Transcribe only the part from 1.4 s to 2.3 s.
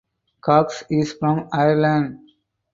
Ireland.